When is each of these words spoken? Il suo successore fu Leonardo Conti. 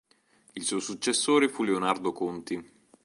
Il 0.55 0.63
suo 0.63 0.79
successore 0.79 1.47
fu 1.47 1.63
Leonardo 1.63 2.11
Conti. 2.11 2.59